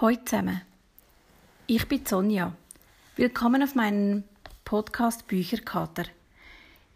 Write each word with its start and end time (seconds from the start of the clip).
Hallo 0.00 0.16
zusammen, 0.24 0.60
ich 1.68 1.86
bin 1.86 2.04
Sonja. 2.04 2.52
Willkommen 3.14 3.62
auf 3.62 3.76
meinem 3.76 4.24
Podcast 4.64 5.28
Bücherkater. 5.28 6.02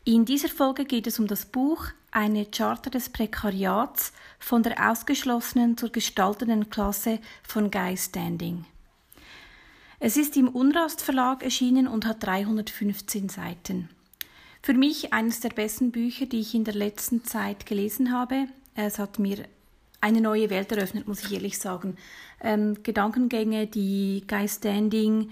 In 0.03 0.25
dieser 0.25 0.49
Folge 0.49 0.85
geht 0.85 1.07
es 1.07 1.21
um 1.21 1.29
das 1.29 1.47
Buch 1.47 1.87
Eine 2.11 2.47
Charta 2.47 2.91
des 2.91 3.11
Prekariats 3.11 4.13
von 4.41 4.65
der 4.65 4.91
ausgeschlossenen 4.91 5.77
zur 5.77 5.91
gestaltenden 5.91 6.71
Klasse 6.71 7.21
von 7.45 7.71
Guy 7.71 7.97
Standing. 7.97 8.65
Es 10.01 10.17
ist 10.17 10.37
im 10.37 10.49
Unrast 10.49 11.01
Verlag 11.01 11.45
erschienen 11.45 11.87
und 11.87 12.05
hat 12.05 12.27
315 12.27 13.29
Seiten. 13.29 13.91
Für 14.61 14.75
mich 14.75 15.13
eines 15.13 15.39
der 15.39 15.51
besten 15.51 15.93
Bücher, 15.93 16.27
die 16.27 16.41
ich 16.41 16.53
in 16.53 16.65
der 16.65 16.75
letzten 16.75 17.25
Zeit 17.25 17.65
gelesen 17.65 18.11
habe. 18.11 18.49
Es 18.75 18.99
hat 18.99 19.21
mir 19.21 19.45
eine 20.01 20.21
neue 20.21 20.51
Welt 20.51 20.71
eröffnet, 20.73 21.09
muss 21.09 21.25
ich 21.25 21.33
ehrlich 21.33 21.59
sagen. 21.59 21.97
Ähm, 22.41 22.83
Gedankengänge, 22.83 23.67
die 23.67 24.25
Guy 24.27 24.49
Standing 24.49 25.31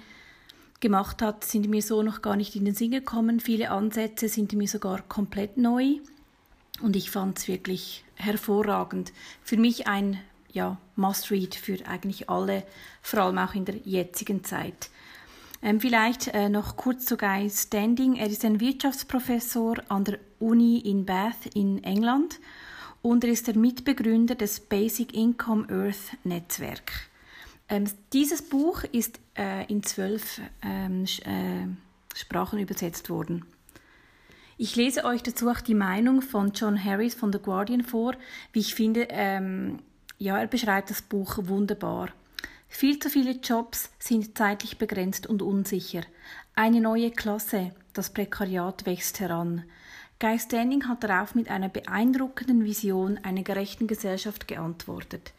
gemacht 0.80 1.22
hat, 1.22 1.44
sind 1.44 1.68
mir 1.68 1.82
so 1.82 2.02
noch 2.02 2.22
gar 2.22 2.36
nicht 2.36 2.56
in 2.56 2.64
den 2.64 2.74
Sinn 2.74 2.90
gekommen. 2.90 3.40
Viele 3.40 3.70
Ansätze 3.70 4.28
sind 4.28 4.52
mir 4.52 4.68
sogar 4.68 5.02
komplett 5.02 5.56
neu 5.56 5.96
und 6.82 6.96
ich 6.96 7.10
fand 7.10 7.38
es 7.38 7.48
wirklich 7.48 8.04
hervorragend. 8.16 9.12
Für 9.42 9.56
mich 9.56 9.86
ein 9.86 10.20
ja, 10.52 10.78
Must-Read 10.96 11.54
für 11.54 11.78
eigentlich 11.86 12.28
alle, 12.28 12.64
vor 13.02 13.20
allem 13.20 13.38
auch 13.38 13.54
in 13.54 13.64
der 13.64 13.76
jetzigen 13.84 14.42
Zeit. 14.42 14.90
Ähm, 15.62 15.80
vielleicht 15.80 16.28
äh, 16.28 16.48
noch 16.48 16.76
kurz 16.76 17.06
zu 17.06 17.16
Guy 17.16 17.48
Standing. 17.50 18.16
Er 18.16 18.26
ist 18.26 18.44
ein 18.44 18.60
Wirtschaftsprofessor 18.60 19.76
an 19.88 20.04
der 20.04 20.18
Uni 20.38 20.78
in 20.78 21.06
Bath 21.06 21.46
in 21.54 21.82
England 21.84 22.38
und 23.06 23.22
er 23.22 23.30
ist 23.30 23.46
der 23.46 23.56
Mitbegründer 23.56 24.34
des 24.34 24.58
Basic 24.58 25.14
Income 25.14 25.68
Earth 25.70 26.16
Netzwerk. 26.24 26.90
Ähm, 27.68 27.84
dieses 28.12 28.42
Buch 28.42 28.82
ist 28.82 29.20
äh, 29.38 29.64
in 29.70 29.84
zwölf 29.84 30.40
ähm, 30.60 31.04
äh, 31.04 31.68
Sprachen 32.16 32.58
übersetzt 32.58 33.08
worden. 33.08 33.44
Ich 34.58 34.74
lese 34.74 35.04
euch 35.04 35.22
dazu 35.22 35.48
auch 35.48 35.60
die 35.60 35.76
Meinung 35.76 36.20
von 36.20 36.50
John 36.52 36.82
Harris 36.82 37.14
von 37.14 37.32
The 37.32 37.38
Guardian 37.38 37.84
vor. 37.84 38.14
Wie 38.52 38.58
ich 38.58 38.74
finde, 38.74 39.06
ähm, 39.10 39.78
ja, 40.18 40.36
er 40.40 40.48
beschreibt 40.48 40.90
das 40.90 41.00
Buch 41.00 41.38
wunderbar. 41.42 42.08
Viel 42.66 42.98
zu 42.98 43.08
viele 43.08 43.36
Jobs 43.36 43.88
sind 44.00 44.36
zeitlich 44.36 44.78
begrenzt 44.78 45.28
und 45.28 45.42
unsicher. 45.42 46.02
Eine 46.56 46.80
neue 46.80 47.12
Klasse, 47.12 47.70
das 47.92 48.10
Prekariat 48.10 48.84
wächst 48.84 49.20
heran. 49.20 49.62
Guy 50.18 50.38
Standing 50.38 50.88
hat 50.88 51.04
darauf 51.04 51.34
mit 51.34 51.50
einer 51.50 51.68
beeindruckenden 51.68 52.64
Vision 52.64 53.20
einer 53.22 53.42
gerechten 53.42 53.86
Gesellschaft 53.86 54.48
geantwortet. 54.48 55.34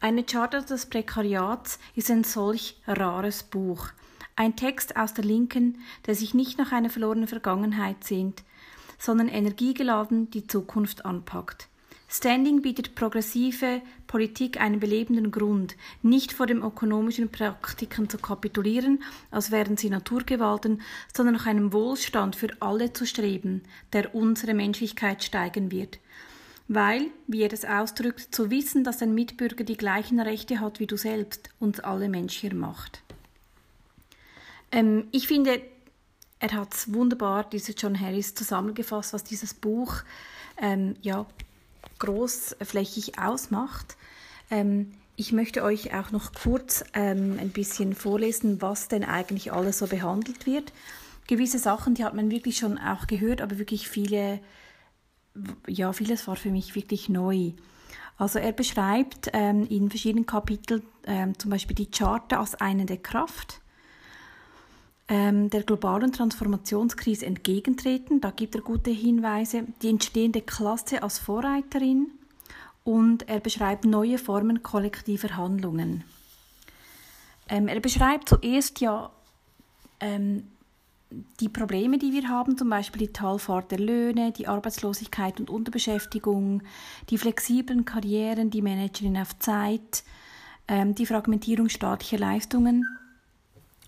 Eine 0.00 0.22
Charta 0.22 0.60
des 0.60 0.86
Prekariats 0.86 1.80
ist 1.96 2.08
ein 2.08 2.22
solch 2.22 2.80
rares 2.86 3.42
Buch. 3.42 3.88
Ein 4.36 4.54
Text 4.54 4.96
aus 4.96 5.12
der 5.12 5.24
Linken, 5.24 5.78
der 6.06 6.14
sich 6.14 6.34
nicht 6.34 6.56
nach 6.56 6.70
einer 6.70 6.88
verlorenen 6.88 7.26
Vergangenheit 7.26 8.04
sehnt, 8.04 8.44
sondern 8.96 9.26
energiegeladen 9.26 10.30
die 10.30 10.46
Zukunft 10.46 11.04
anpackt. 11.04 11.66
Standing 12.14 12.60
bietet 12.60 12.94
progressive 12.94 13.80
Politik 14.06 14.60
einen 14.60 14.80
belebenden 14.80 15.30
Grund, 15.30 15.76
nicht 16.02 16.34
vor 16.34 16.46
den 16.46 16.58
ökonomischen 16.58 17.30
Praktiken 17.30 18.10
zu 18.10 18.18
kapitulieren, 18.18 19.02
als 19.30 19.50
wären 19.50 19.78
sie 19.78 19.88
Naturgewalten, 19.88 20.82
sondern 21.10 21.36
nach 21.36 21.46
einem 21.46 21.72
Wohlstand 21.72 22.36
für 22.36 22.50
alle 22.60 22.92
zu 22.92 23.06
streben, 23.06 23.62
der 23.94 24.14
unsere 24.14 24.52
Menschlichkeit 24.52 25.24
steigen 25.24 25.70
wird. 25.72 26.00
Weil, 26.68 27.06
wie 27.28 27.40
er 27.40 27.52
es 27.54 27.64
ausdrückt, 27.64 28.34
zu 28.34 28.50
wissen, 28.50 28.84
dass 28.84 29.00
ein 29.00 29.14
Mitbürger 29.14 29.64
die 29.64 29.78
gleichen 29.78 30.20
Rechte 30.20 30.60
hat 30.60 30.80
wie 30.80 30.86
du 30.86 30.98
selbst, 30.98 31.48
uns 31.60 31.80
alle 31.80 32.10
menschlicher 32.10 32.54
macht. 32.54 33.00
Ähm, 34.70 35.08
ich 35.12 35.26
finde, 35.26 35.62
er 36.40 36.52
hat 36.52 36.74
es 36.74 36.92
wunderbar, 36.92 37.48
dieser 37.48 37.72
John 37.72 37.98
Harris, 37.98 38.34
zusammengefasst, 38.34 39.14
was 39.14 39.24
dieses 39.24 39.54
Buch 39.54 40.02
ähm, 40.58 40.94
ja, 41.00 41.26
großflächig 42.02 43.18
ausmacht. 43.18 43.96
Ähm, 44.50 44.92
ich 45.16 45.32
möchte 45.32 45.62
euch 45.62 45.94
auch 45.94 46.10
noch 46.10 46.32
kurz 46.32 46.84
ähm, 46.94 47.38
ein 47.40 47.50
bisschen 47.50 47.94
vorlesen, 47.94 48.60
was 48.60 48.88
denn 48.88 49.04
eigentlich 49.04 49.52
alles 49.52 49.78
so 49.78 49.86
behandelt 49.86 50.46
wird. 50.46 50.72
Gewisse 51.28 51.58
Sachen, 51.58 51.94
die 51.94 52.04
hat 52.04 52.14
man 52.14 52.30
wirklich 52.30 52.58
schon 52.58 52.76
auch 52.76 53.06
gehört, 53.06 53.40
aber 53.40 53.58
wirklich 53.58 53.88
viele, 53.88 54.40
ja, 55.68 55.92
vieles 55.92 56.26
war 56.26 56.36
für 56.36 56.50
mich 56.50 56.74
wirklich 56.74 57.08
neu. 57.08 57.52
Also 58.18 58.38
er 58.38 58.52
beschreibt 58.52 59.30
ähm, 59.32 59.66
in 59.68 59.88
verschiedenen 59.88 60.26
Kapiteln 60.26 60.82
ähm, 61.04 61.38
zum 61.38 61.50
Beispiel 61.50 61.76
die 61.76 61.90
Charta 61.90 62.40
als 62.40 62.56
eine 62.56 62.84
der 62.84 62.98
Kraft, 62.98 63.61
der 65.12 65.62
globalen 65.64 66.10
Transformationskrise 66.10 67.26
entgegentreten. 67.26 68.22
Da 68.22 68.30
gibt 68.30 68.54
er 68.54 68.62
gute 68.62 68.90
Hinweise. 68.90 69.64
Die 69.82 69.90
entstehende 69.90 70.40
Klasse 70.40 71.02
als 71.02 71.18
Vorreiterin 71.18 72.06
und 72.84 73.28
er 73.28 73.40
beschreibt 73.40 73.84
neue 73.84 74.18
Formen 74.18 74.62
kollektiver 74.62 75.36
Handlungen. 75.36 76.04
Ähm, 77.48 77.68
er 77.68 77.80
beschreibt 77.80 78.28
zuerst 78.28 78.80
ja 78.80 79.10
ähm, 80.00 80.44
die 81.40 81.48
Probleme, 81.48 81.98
die 81.98 82.12
wir 82.12 82.28
haben, 82.28 82.56
zum 82.56 82.70
Beispiel 82.70 83.06
die 83.06 83.12
Talfahrt 83.12 83.70
der 83.70 83.78
Löhne, 83.78 84.32
die 84.32 84.48
Arbeitslosigkeit 84.48 85.38
und 85.38 85.50
Unterbeschäftigung, 85.50 86.62
die 87.10 87.18
flexiblen 87.18 87.84
Karrieren, 87.84 88.50
die 88.50 88.62
Managerin 88.62 89.18
auf 89.18 89.38
Zeit, 89.38 90.04
ähm, 90.68 90.94
die 90.94 91.06
Fragmentierung 91.06 91.68
staatlicher 91.68 92.18
Leistungen 92.18 92.86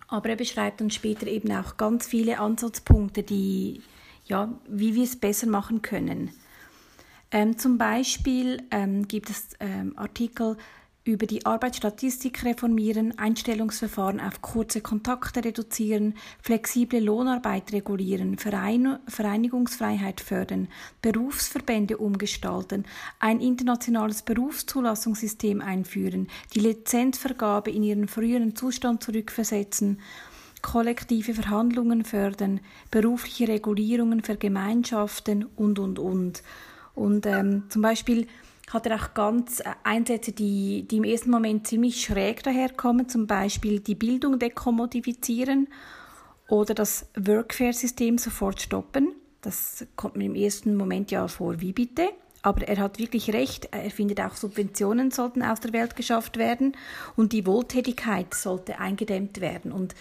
aber 0.09 0.31
er 0.31 0.37
beschreibt 0.37 0.81
dann 0.81 0.91
später 0.91 1.27
eben 1.27 1.53
auch 1.53 1.77
ganz 1.77 2.07
viele 2.07 2.39
Ansatzpunkte, 2.39 3.23
die, 3.23 3.83
ja, 4.25 4.53
wie 4.69 4.95
wir 4.95 5.05
es 5.05 5.17
besser 5.17 5.47
machen 5.47 5.83
können. 5.83 6.31
Ähm, 7.31 7.59
zum 7.59 7.79
Beispiel 7.79 8.63
ähm, 8.71 9.09
gibt 9.09 9.31
es 9.31 9.57
ähm, 9.61 9.99
Artikel 9.99 10.57
über 11.05 11.27
die 11.27 11.45
Arbeitsstatistik 11.45 12.45
reformieren, 12.45 13.19
Einstellungsverfahren 13.19 14.21
auf 14.21 14.41
kurze 14.41 14.81
Kontakte 14.81 15.45
reduzieren, 15.45 16.15
flexible 16.41 16.99
Lohnarbeit 16.99 17.73
regulieren, 17.73 18.39
Verein 18.39 18.99
Vereinigungsfreiheit 19.07 20.23
fördern, 20.23 20.69
Berufsverbände 21.03 21.99
umgestalten, 21.99 22.85
ein 23.21 23.41
internationales 23.41 24.23
Berufszulassungssystem 24.23 25.61
einführen, 25.61 26.29
die 26.55 26.61
Lizenzvergabe 26.61 27.71
in 27.71 27.83
ihren 27.83 28.09
früheren 28.09 28.57
Zustand 28.57 29.03
zurückversetzen, 29.03 30.01
kollektive 30.63 31.35
Verhandlungen 31.35 32.05
fördern, 32.05 32.61
berufliche 32.91 33.47
Regulierungen 33.49 34.23
vergemeinschaften 34.23 35.45
und, 35.57 35.79
und, 35.79 35.99
und. 35.99 36.43
Und 36.95 37.27
ähm, 37.27 37.65
zum 37.69 37.83
Beispiel 37.83 38.27
hat 38.71 38.87
er 38.87 38.97
auch 38.97 39.15
ganz 39.15 39.61
äh, 39.61 39.65
Einsätze, 39.83 40.33
die, 40.33 40.87
die 40.89 40.97
im 40.97 41.05
ersten 41.05 41.31
Moment 41.31 41.67
ziemlich 41.67 42.01
schräg 42.01 42.43
daherkommen, 42.43 43.09
zum 43.09 43.27
Beispiel 43.27 43.81
die 43.81 43.95
Bildung 43.95 44.39
dekommodifizieren 44.39 45.69
oder 46.49 46.75
das 46.75 47.07
Workfare-System 47.17 48.19
sofort 48.19 48.61
stoppen. 48.61 49.13
Das 49.41 49.87
kommt 49.97 50.17
mir 50.17 50.27
im 50.27 50.35
ersten 50.35 50.77
Moment 50.77 51.11
ja 51.11 51.29
vor, 51.29 51.61
wie 51.61 51.73
bitte? 51.73 52.09
Aber 52.43 52.67
er 52.69 52.77
hat 52.79 52.99
wirklich 52.99 53.33
recht. 53.33 53.69
Er 53.71 53.91
findet 53.91 54.21
auch 54.21 54.37
Subventionen 54.37 55.11
sollten 55.11 55.43
aus 55.43 55.61
der 55.61 55.73
Welt 55.73 55.97
geschafft 55.97 56.37
werden 56.37 56.77
und 57.17 57.33
die 57.33 57.47
Wohltätigkeit 57.47 58.35
sollte 58.35 58.79
eingedämmt 58.79 59.41
werden. 59.41 59.73
Und 59.73 59.95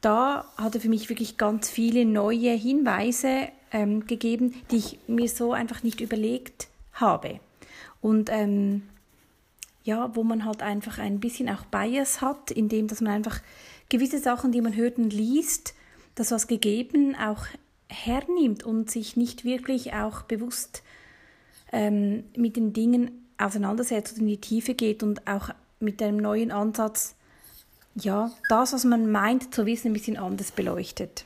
da 0.00 0.46
hat 0.56 0.74
er 0.74 0.80
für 0.80 0.88
mich 0.88 1.08
wirklich 1.08 1.36
ganz 1.36 1.68
viele 1.68 2.04
neue 2.04 2.52
Hinweise 2.52 3.48
ähm, 3.70 4.06
gegeben, 4.06 4.54
die 4.70 4.76
ich 4.76 4.98
mir 5.06 5.28
so 5.28 5.52
einfach 5.52 5.82
nicht 5.82 6.00
überlegt 6.00 6.68
habe. 6.92 7.40
Und 8.00 8.30
ähm, 8.30 8.82
ja, 9.84 10.14
wo 10.14 10.24
man 10.24 10.44
halt 10.44 10.62
einfach 10.62 10.98
ein 10.98 11.20
bisschen 11.20 11.48
auch 11.48 11.64
Bias 11.66 12.20
hat, 12.20 12.50
indem 12.50 12.88
dass 12.88 13.00
man 13.00 13.12
einfach 13.12 13.40
gewisse 13.88 14.18
Sachen, 14.18 14.50
die 14.50 14.60
man 14.60 14.74
hört 14.74 14.98
und 14.98 15.12
liest, 15.12 15.74
das 16.14 16.30
was 16.30 16.46
gegeben 16.46 17.14
auch 17.16 17.46
hernimmt 17.88 18.64
und 18.64 18.90
sich 18.90 19.16
nicht 19.16 19.44
wirklich 19.44 19.92
auch 19.92 20.22
bewusst 20.22 20.82
ähm, 21.72 22.24
mit 22.36 22.56
den 22.56 22.72
Dingen 22.72 23.26
auseinandersetzt 23.36 24.14
und 24.14 24.22
in 24.22 24.28
die 24.28 24.40
Tiefe 24.40 24.74
geht 24.74 25.02
und 25.02 25.26
auch 25.26 25.50
mit 25.80 26.02
einem 26.02 26.16
neuen 26.16 26.50
Ansatz, 26.50 27.14
ja, 27.94 28.32
das, 28.48 28.72
was 28.72 28.84
man 28.84 29.10
meint 29.10 29.54
zu 29.54 29.66
wissen, 29.66 29.88
ein 29.88 29.92
bisschen 29.92 30.16
anders 30.16 30.50
beleuchtet. 30.50 31.24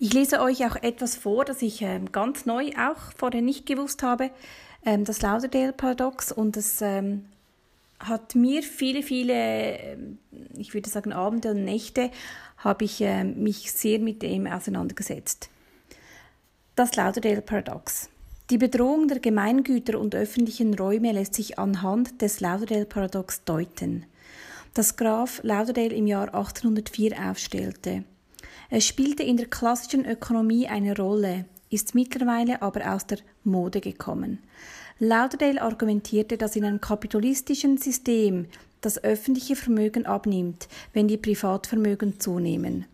Ich 0.00 0.12
lese 0.12 0.40
euch 0.40 0.66
auch 0.66 0.76
etwas 0.76 1.16
vor, 1.16 1.44
das 1.44 1.62
ich 1.62 1.82
ähm, 1.82 2.12
ganz 2.12 2.46
neu 2.46 2.70
auch 2.78 3.12
vorher 3.16 3.42
nicht 3.42 3.66
gewusst 3.66 4.02
habe 4.02 4.30
ähm, 4.84 5.04
das 5.04 5.22
Lauderdale-Paradox 5.22 6.32
und 6.32 6.56
das 6.56 6.80
ähm, 6.82 7.26
hat 7.98 8.34
mir 8.34 8.62
viele, 8.62 9.02
viele, 9.02 9.78
ähm, 9.78 10.18
ich 10.56 10.74
würde 10.74 10.88
sagen 10.88 11.12
Abende 11.12 11.50
und 11.50 11.64
Nächte, 11.64 12.10
habe 12.58 12.84
ich 12.84 13.00
äh, 13.00 13.24
mich 13.24 13.72
sehr 13.72 13.98
mit 13.98 14.22
dem 14.22 14.46
auseinandergesetzt. 14.46 15.50
Das 16.76 16.96
Lauderdale-Paradox. 16.96 18.08
Die 18.50 18.58
Bedrohung 18.58 19.08
der 19.08 19.18
Gemeingüter 19.18 19.98
und 19.98 20.14
öffentlichen 20.14 20.74
Räume 20.74 21.12
lässt 21.12 21.34
sich 21.34 21.58
anhand 21.58 22.22
des 22.22 22.40
Lauderdale-Paradox 22.40 23.44
deuten. 23.44 24.06
das 24.74 24.96
Graf 24.96 25.40
Lauderdale 25.42 25.94
im 25.94 26.06
Jahr 26.06 26.28
1804 26.28 27.30
aufstellte. 27.30 28.04
Es 28.70 28.86
spielte 28.86 29.22
in 29.22 29.36
der 29.36 29.46
klassischen 29.46 30.04
Ökonomie 30.04 30.68
eine 30.68 30.96
Rolle, 30.96 31.46
ist 31.70 31.94
mittlerweile 31.94 32.62
aber 32.62 32.94
aus 32.94 33.06
der 33.06 33.18
Mode 33.44 33.80
gekommen. 33.80 34.38
Lauderdale 34.98 35.62
argumentierte, 35.62 36.36
dass 36.36 36.56
in 36.56 36.64
einem 36.64 36.80
kapitalistischen 36.80 37.78
System 37.78 38.46
das 38.80 39.02
öffentliche 39.02 39.56
Vermögen 39.56 40.06
abnimmt, 40.06 40.68
wenn 40.92 41.08
die 41.08 41.16
Privatvermögen 41.16 42.20
zunehmen. 42.20 42.86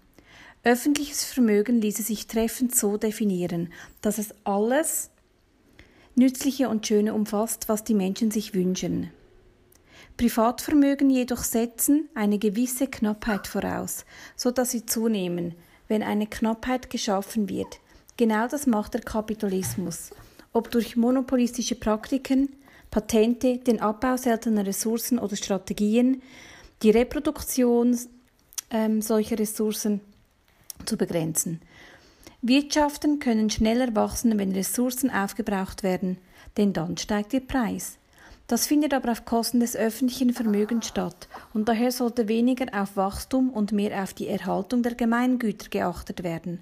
Öffentliches 0.63 1.25
Vermögen 1.25 1.81
ließe 1.81 2.03
sich 2.03 2.27
treffend 2.27 2.75
so 2.75 2.97
definieren, 2.97 3.73
dass 4.01 4.19
es 4.19 4.35
alles 4.45 5.11
Nützliche 6.15 6.69
und 6.69 6.87
Schöne 6.87 7.13
umfasst, 7.13 7.69
was 7.69 7.85
die 7.85 7.95
Menschen 7.95 8.31
sich 8.31 8.55
wünschen. 8.55 9.11
Privatvermögen 10.17 11.11
jedoch 11.11 11.43
setzen 11.43 12.09
eine 12.15 12.39
gewisse 12.39 12.87
Knappheit 12.87 13.47
voraus, 13.47 14.05
so 14.37 14.51
dass 14.51 14.71
sie 14.71 14.87
zunehmen, 14.87 15.55
wenn 15.89 16.03
eine 16.03 16.27
Knappheit 16.27 16.89
geschaffen 16.89 17.49
wird. 17.49 17.81
Genau 18.17 18.47
das 18.47 18.67
macht 18.67 18.95
der 18.95 19.01
Kapitalismus. 19.01 20.11
Ob 20.53 20.71
durch 20.71 20.97
monopolistische 20.97 21.75
Praktiken, 21.75 22.49
Patente, 22.91 23.59
den 23.59 23.81
Abbau 23.81 24.17
seltener 24.17 24.65
Ressourcen 24.65 25.19
oder 25.19 25.35
Strategien, 25.35 26.23
die 26.83 26.91
Reproduktion 26.91 27.99
ähm, 28.71 29.03
solcher 29.03 29.39
Ressourcen 29.39 30.01
zu 30.85 30.97
begrenzen. 30.97 31.61
Wirtschaften 32.41 33.19
können 33.19 33.51
schneller 33.51 33.97
wachsen, 33.97 34.39
wenn 34.39 34.53
Ressourcen 34.53 35.11
aufgebraucht 35.11 35.83
werden, 35.83 36.19
denn 36.57 36.73
dann 36.73 36.97
steigt 36.97 37.33
der 37.33 37.41
Preis. 37.41 37.97
Das 38.47 38.67
findet 38.67 38.93
aber 38.93 39.11
auf 39.11 39.25
Kosten 39.25 39.61
des 39.61 39.75
öffentlichen 39.75 40.35
Vermögens 40.35 40.87
statt, 40.87 41.29
und 41.55 41.67
daher 41.67 41.91
sollte 41.91 42.29
weniger 42.29 42.67
auf 42.79 42.97
Wachstum 42.97 43.49
und 43.49 43.73
mehr 43.73 44.03
auf 44.03 44.13
die 44.13 44.29
Erhaltung 44.29 44.83
der 44.83 44.95
Gemeingüter 44.95 45.71
geachtet 45.71 46.23
werden. 46.23 46.61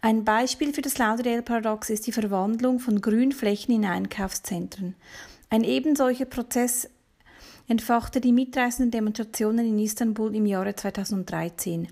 Ein 0.00 0.24
Beispiel 0.24 0.72
für 0.72 0.80
das 0.80 0.96
Lauderdale-Paradox 0.96 1.90
ist 1.90 2.06
die 2.06 2.12
Verwandlung 2.12 2.80
von 2.80 3.02
Grünflächen 3.02 3.74
in 3.74 3.84
Einkaufszentren. 3.84 4.94
Ein 5.50 5.62
ebensolcher 5.62 6.24
Prozess 6.24 6.88
entfachte 7.68 8.22
die 8.22 8.32
mitreißenden 8.32 8.90
Demonstrationen 8.90 9.66
in 9.66 9.78
Istanbul 9.78 10.34
im 10.34 10.46
Jahre 10.46 10.74
2013. 10.74 11.88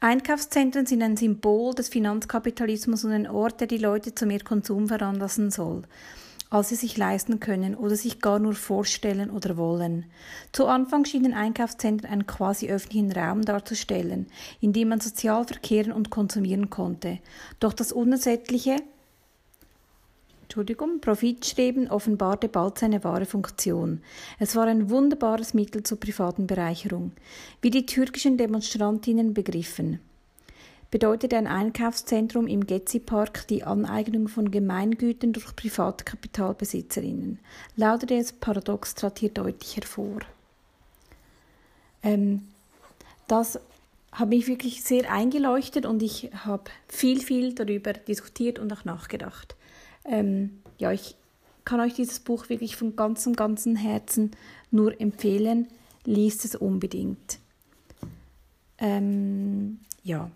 Einkaufszentren 0.00 0.86
sind 0.86 1.02
ein 1.02 1.18
Symbol 1.18 1.74
des 1.74 1.90
Finanzkapitalismus 1.90 3.04
und 3.04 3.12
ein 3.12 3.28
Ort, 3.28 3.60
der 3.60 3.66
die 3.66 3.78
Leute 3.78 4.14
zu 4.14 4.24
mehr 4.24 4.40
Konsum 4.40 4.88
veranlassen 4.88 5.50
soll 5.50 5.82
als 6.52 6.68
sie 6.68 6.74
sich 6.74 6.98
leisten 6.98 7.40
können 7.40 7.74
oder 7.74 7.96
sich 7.96 8.20
gar 8.20 8.38
nur 8.38 8.54
vorstellen 8.54 9.30
oder 9.30 9.56
wollen. 9.56 10.04
Zu 10.52 10.66
Anfang 10.66 11.06
schienen 11.06 11.32
Einkaufszentren 11.32 12.10
einen 12.10 12.26
quasi 12.26 12.68
öffentlichen 12.68 13.10
Raum 13.10 13.42
darzustellen, 13.42 14.26
in 14.60 14.74
dem 14.74 14.88
man 14.88 15.00
sozial 15.00 15.44
verkehren 15.44 15.92
und 15.92 16.10
konsumieren 16.10 16.68
konnte. 16.68 17.20
Doch 17.58 17.72
das 17.72 17.90
unersättliche 17.90 18.76
Entschuldigung, 20.42 21.00
Profitstreben 21.00 21.88
offenbarte 21.88 22.46
bald 22.46 22.78
seine 22.78 23.02
wahre 23.04 23.24
Funktion. 23.24 24.02
Es 24.38 24.54
war 24.54 24.66
ein 24.66 24.90
wunderbares 24.90 25.54
Mittel 25.54 25.82
zur 25.82 25.98
privaten 25.98 26.46
Bereicherung, 26.46 27.12
wie 27.62 27.70
die 27.70 27.86
türkischen 27.86 28.36
Demonstrantinnen 28.36 29.32
begriffen 29.32 30.00
bedeutet 30.92 31.32
ein 31.32 31.46
Einkaufszentrum 31.46 32.46
im 32.46 32.66
Gezi-Park 32.66 33.48
die 33.48 33.64
Aneignung 33.64 34.28
von 34.28 34.50
Gemeingütern 34.50 35.32
durch 35.32 35.56
Privatkapitalbesitzerinnen. 35.56 37.38
Lauderdales 37.76 38.32
Paradox 38.34 38.94
trat 38.94 39.18
hier 39.18 39.30
deutlich 39.30 39.74
hervor. 39.74 40.20
Ähm, 42.02 42.42
das 43.26 43.58
hat 44.12 44.28
mich 44.28 44.46
wirklich 44.46 44.84
sehr 44.84 45.10
eingeleuchtet 45.10 45.86
und 45.86 46.02
ich 46.02 46.30
habe 46.44 46.64
viel, 46.88 47.22
viel 47.22 47.54
darüber 47.54 47.94
diskutiert 47.94 48.58
und 48.58 48.70
auch 48.70 48.84
nachgedacht. 48.84 49.56
Ähm, 50.04 50.60
ja, 50.76 50.92
ich 50.92 51.16
kann 51.64 51.80
euch 51.80 51.94
dieses 51.94 52.20
Buch 52.20 52.50
wirklich 52.50 52.76
von 52.76 52.96
ganzem, 52.96 53.34
ganzem 53.34 53.76
Herzen 53.76 54.32
nur 54.70 55.00
empfehlen. 55.00 55.68
Liest 56.04 56.44
es 56.44 56.54
unbedingt. 56.54 57.38
Ähm, 58.76 59.80
ja. 60.04 60.30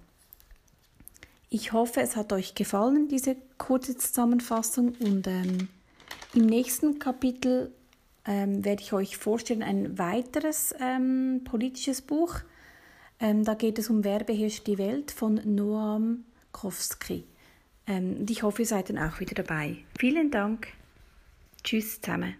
Ich 1.56 1.72
hoffe, 1.72 2.02
es 2.02 2.16
hat 2.16 2.34
euch 2.34 2.54
gefallen, 2.54 3.08
diese 3.08 3.34
kurze 3.56 3.96
Zusammenfassung. 3.96 4.94
Und 5.00 5.26
ähm, 5.26 5.68
im 6.34 6.44
nächsten 6.44 6.98
Kapitel 6.98 7.72
ähm, 8.26 8.62
werde 8.62 8.82
ich 8.82 8.92
euch 8.92 9.16
vorstellen 9.16 9.62
ein 9.62 9.96
weiteres 9.96 10.74
ähm, 10.78 11.40
politisches 11.44 12.02
Buch. 12.02 12.40
Ähm, 13.20 13.42
da 13.42 13.54
geht 13.54 13.78
es 13.78 13.88
um 13.88 14.04
Wer 14.04 14.22
beherrscht 14.22 14.66
die 14.66 14.76
Welt 14.76 15.10
von 15.12 15.40
Noam 15.46 16.26
Kowski. 16.52 17.24
Ähm, 17.86 18.18
und 18.18 18.30
ich 18.30 18.42
hoffe, 18.42 18.60
ihr 18.60 18.66
seid 18.66 18.90
dann 18.90 18.98
auch 18.98 19.18
wieder 19.18 19.42
dabei. 19.42 19.78
Vielen 19.98 20.30
Dank. 20.30 20.68
Tschüss 21.64 22.02
zusammen. 22.02 22.34